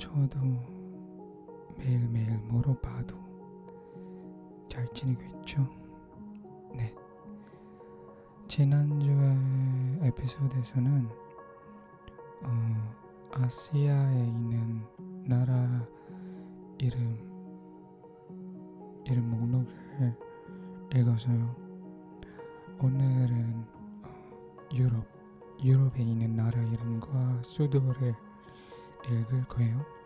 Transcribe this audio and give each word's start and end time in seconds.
저도 0.00 0.40
매일매일 1.76 2.38
물어봐도 2.48 3.14
잘 4.66 4.90
지내고 4.94 5.20
있죠? 5.40 5.68
네. 6.74 6.94
지난주에 8.48 10.08
에피소드에서는 10.08 11.06
어, 12.44 12.94
아시아에 13.32 14.24
있는 14.26 14.80
나라 15.26 15.86
이름 16.78 17.18
이름 19.04 19.30
목록을 19.30 20.16
읽어서요. 20.94 21.54
오늘은 22.80 23.66
어, 24.04 24.56
유럽 24.72 25.04
유럽에 25.62 26.00
있는 26.02 26.34
나라 26.36 26.58
이름과 26.58 27.42
수도를 27.42 28.14
읽을 29.06 29.44
거예요. 29.44 29.99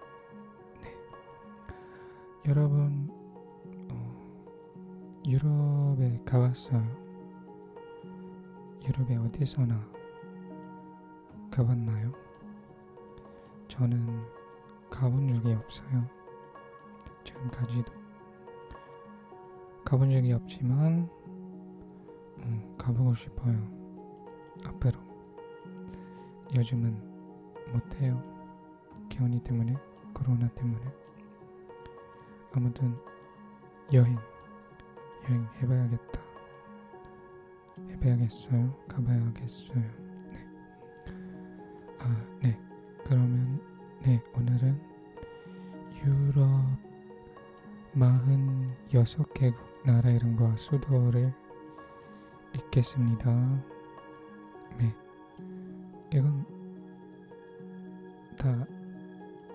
네. 2.45 2.51
여러분 2.51 3.09
어, 3.91 5.23
유럽에 5.27 6.21
가봤어요? 6.27 6.85
유럽에 8.87 9.17
어디서나 9.17 9.81
가봤나요? 11.51 12.13
저는 13.69 14.07
가본 14.91 15.29
적이 15.29 15.55
없어요. 15.55 16.07
지금까지도 17.25 17.93
가본 19.85 20.13
적이 20.13 20.33
없지만 20.35 21.09
음, 22.41 22.75
가보고 22.77 23.15
싶어요. 23.15 23.57
앞으로 24.67 24.99
요즘은 26.55 27.73
못해요. 27.73 28.23
개원이 29.09 29.43
때문에 29.43 29.77
코로나 30.13 30.49
때문에 30.49 31.04
아무튼 32.57 32.97
여행 33.93 34.17
여행 35.29 35.49
해봐야겠다. 35.61 36.23
해봐야겠어요. 37.91 38.73
가봐야겠어요. 38.87 39.81
네. 40.31 40.47
아, 41.99 42.25
네. 42.41 42.61
그러면 43.05 43.61
네 44.03 44.23
오늘은 44.37 44.81
유럽 46.05 46.39
46개국 47.97 49.57
나라 49.85 50.11
이름과 50.11 50.57
수도를 50.57 51.35
읽겠습니다. 52.55 53.33
네. 54.79 54.95
이건 56.13 56.47
다 58.39 58.65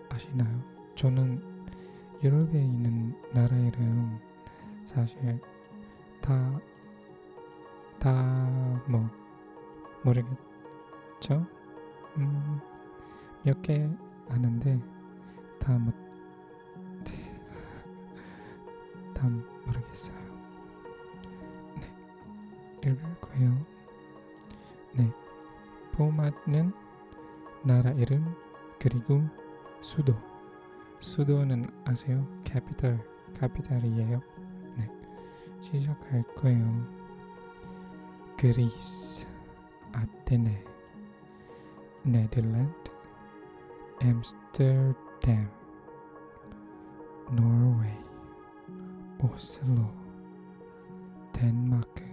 아시나요? 0.10 0.62
저는 0.96 1.49
유럽에 2.24 2.60
있는 2.62 3.16
나라 3.34 3.56
이름 3.56 4.20
사실 4.84 5.40
다, 6.22 6.60
다, 8.00 8.12
뭐, 8.88 9.10
모르겠죠? 10.04 11.46
음, 12.18 12.60
몇 13.46 13.62
개 13.62 13.90
아는데, 14.30 14.80
다 15.60 15.78
못, 15.78 15.94
네. 17.06 17.14
다 19.16 19.28
모르겠어요. 19.66 20.18
네. 21.80 22.90
읽을 22.90 23.20
거예요. 23.22 23.66
네. 24.94 25.12
포맷은 25.94 26.74
나라 27.64 27.92
이름, 27.92 28.36
그리고 28.78 29.22
수도. 29.82 30.14
수도는 31.00 31.66
아세요? 31.86 32.28
Capital, 32.44 33.00
capital이에요. 33.40 34.22
네. 34.78 34.92
시작할 35.62 36.24
거예요. 36.36 37.00
그리스, 38.38 39.26
아테네, 39.92 40.64
네덜란드, 42.04 42.92
엠스터담, 44.02 45.50
노르웨이, 47.32 47.94
오슬로, 49.22 49.94
덴마크, 51.34 52.04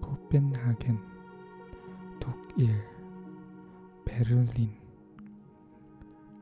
코펜하겐, 0.00 0.98
독일, 2.20 2.82
베를린, 4.04 4.70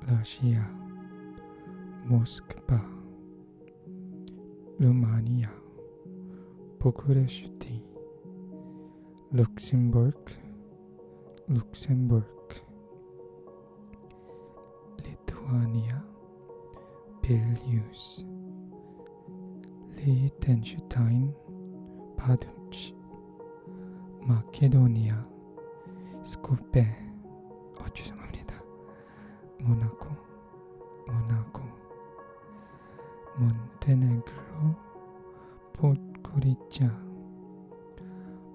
러시아, 0.00 0.87
모스크바, 2.08 2.80
루마니아, 4.78 5.50
부쿠레슈티, 6.78 7.84
룩셈부르크, 9.30 10.32
룩셈부르크, 11.48 12.62
리투아니아, 15.04 16.02
빌뉴스, 17.20 18.24
리텐슈타인, 19.96 21.34
바두치, 22.16 22.96
마케도니아, 24.22 25.28
스코페, 26.24 26.86
어 27.78 27.88
죄송합니다. 27.92 28.54
모나코, 29.60 30.08
모나코, 31.06 31.87
몬테네그로, 33.38 34.74
포드고리자, 35.72 36.88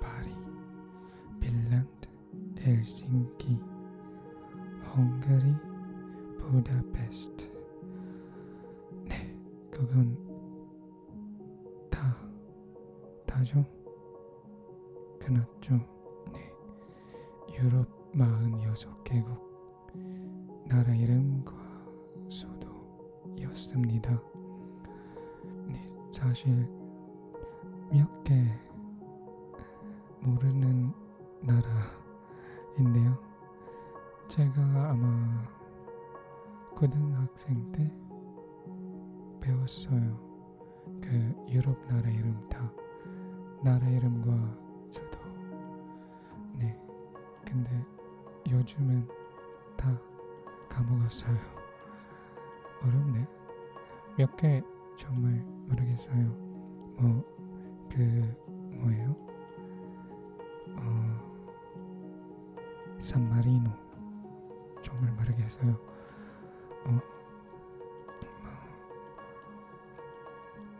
파리, 0.00 0.34
핀란드, 1.38 2.08
헬싱키, 2.58 3.60
헝가리, 4.84 5.54
부다페스트. 6.38 7.48
네, 9.04 9.38
그건 9.70 10.18
다 11.88 12.16
다죠. 13.24 13.64
끝났죠. 15.20 15.97
네, 17.58 17.64
유럽 17.64 17.88
46개국 18.14 19.26
나라 20.68 20.94
이름과 20.94 21.52
수도였습니다. 22.28 24.22
네, 25.66 25.90
사실 26.12 26.68
몇 27.90 28.06
개 28.24 28.44
모르는 30.20 30.92
나라인데요. 31.42 33.18
제가 34.28 34.90
아마 34.90 35.48
고등학생 36.76 37.72
때 37.72 37.92
배웠어요. 39.40 40.28
그 41.00 41.34
유럽 41.48 41.76
나라 41.88 42.08
이름 42.08 42.48
다 42.48 42.70
나라 43.64 43.88
이름과. 43.88 44.67
근데 47.48 47.70
요즘은 48.50 49.08
다 49.76 49.98
까먹었어요. 50.68 51.36
어렵네. 52.82 53.26
몇 54.18 54.36
개 54.36 54.62
정말 54.98 55.32
모르겠어요. 55.68 56.26
뭐 57.00 57.24
그 57.90 58.02
뭐예요? 58.76 59.16
어 60.76 61.18
산마리노 62.98 63.70
정말 64.82 65.10
모르겠어요. 65.14 65.70
어, 66.84 66.90
뭐, 66.90 67.00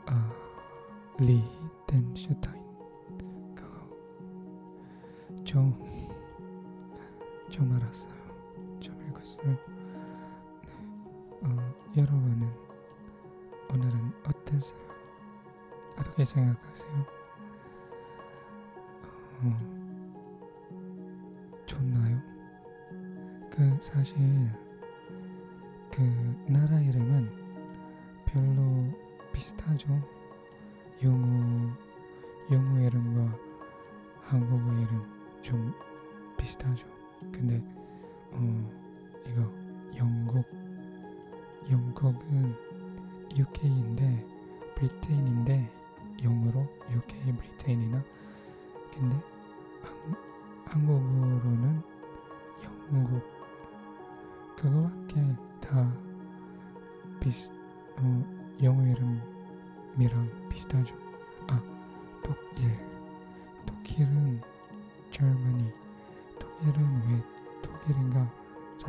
아 0.06 0.30
리텐슈타인 1.18 2.57
네, 9.36 9.58
어, 11.42 11.74
여러분은 11.96 12.48
오늘은 13.70 14.12
어땠어요? 14.24 14.80
어떻게 15.98 16.24
생각하세요? 16.24 17.06
어, 19.42 19.56
좋나요? 21.66 22.18
그 23.50 23.76
사실 23.80 24.16
그 25.90 26.00
나라 26.46 26.80
이름은 26.80 27.30
별로 28.24 28.84
비슷하죠. 29.32 29.88
영어 31.02 31.70
영어 32.50 32.80
이름과 32.80 33.38
한국어 34.22 34.72
이름 34.72 35.04
좀 35.42 35.74
비슷하죠. 36.38 36.86
근데 37.32 37.62
어 38.32 38.77
이거 39.28 39.42
영국 39.96 40.44
영국은 41.70 42.54
UK인데 43.36 44.24
브리테인인 44.74 45.37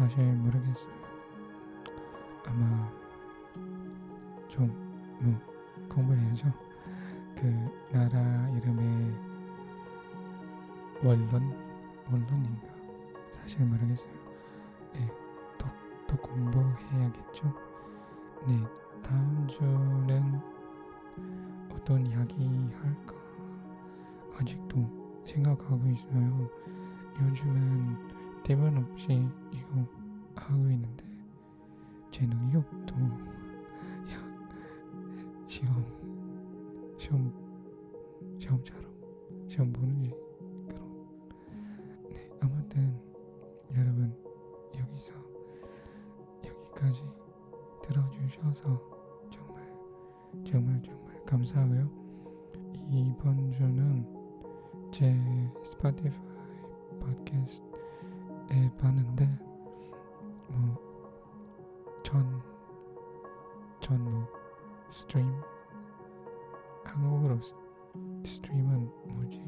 사실 0.10 0.34
모르겠어요. 0.34 0.94
아마 2.48 2.92
좀 4.48 4.90
뭐 5.22 5.38
공부해야죠. 5.90 6.52
그 7.36 7.46
나라 7.92 8.50
이름의 8.50 9.14
원론 11.04 11.54
원론인가 12.12 12.68
사실 13.32 13.66
모르겠어요. 13.66 14.12
네, 14.94 15.12
또, 15.58 15.68
또 16.08 16.18
공부해야겠죠. 16.18 17.54
네, 18.48 18.60
다음 19.04 19.48
주는 19.48 20.40
어떤 21.72 22.06
이야기 22.06 22.70
할까 22.82 23.16
아직도 24.40 25.24
생각하고 25.26 25.82
있어요. 25.90 26.50
요즘은 27.22 28.44
대본 28.44 28.78
없이 28.78 29.28
이거 29.52 29.99
하고 30.50 30.63
있는데 30.72 31.04
제 32.10 32.25
능력도 32.25 32.96
야 32.96 34.18
시험 35.48 35.86
시험 36.98 37.32
시험처럼 38.39 38.84
시험 39.48 39.72
보는지 39.72 40.12
그런. 40.68 40.82
네 42.10 42.29
아무튼 42.39 43.00
여러분 43.75 44.12
여기서 44.75 45.13
여기까지 46.44 47.03
들어주셔서 47.84 48.82
정말 49.32 49.63
정말 50.44 50.82
정말 50.82 51.25
감사하고요. 51.25 51.89
이번 52.91 53.51
주는 53.51 54.03
제 54.91 55.15
스포티파이 55.63 56.12
팟캐스트에 57.00 58.72
봤는데 58.79 59.49
뭐전전뭐 63.79 64.27
stream 64.89 65.41
한국어로 67.00 67.41
s, 67.41 67.56
stream은 68.25 68.91
뭐지 69.06 69.39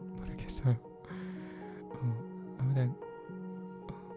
모르겠어요. 0.00 0.74
어, 0.74 2.56
아무튼 2.58 2.94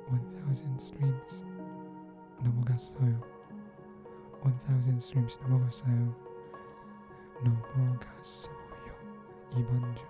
어, 0.08 0.18
1000 0.30 0.76
streams 0.76 1.46
넘어갔어요. 2.44 3.22
1000 4.44 4.98
streams 4.98 5.40
넘어갔어요. 5.42 6.16
넘어갔어요. 7.44 8.58
이번 9.56 9.96
주. 9.96 10.04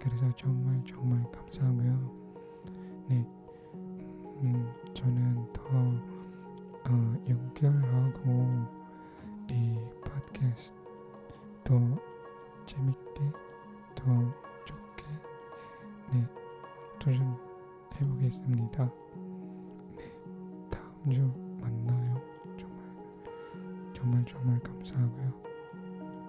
그래서 0.00 0.34
정말 0.36 0.82
정말 0.84 1.30
감사하고요. 1.30 2.26
네, 3.08 3.26
음, 4.42 4.72
저는 4.94 5.52
더 5.52 5.62
어, 6.88 7.24
연결하고 7.28 8.66
이 9.48 9.78
팟캐스트 10.04 10.74
더 11.64 11.80
재밌게 12.66 13.32
더 13.94 14.04
좋게 14.64 15.04
네 16.12 16.26
도전해 16.98 17.36
보겠습니다. 18.00 18.90
네 19.96 20.12
다음 20.70 21.10
주 21.10 21.22
만나요. 21.60 22.20
정말 22.58 23.94
정말 23.94 24.24
정말 24.26 24.60
감사하고요. 24.60 25.32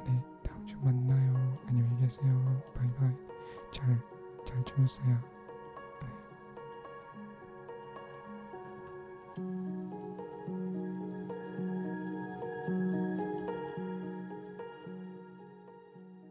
네 0.06 0.24
다음 0.44 0.66
주 0.66 0.78
만나요. 0.80 1.58
안녕히 1.68 2.00
계세요. 2.00 2.64
바이바이. 2.74 3.12
잘잘 3.72 4.64
주무세요. 4.66 5.37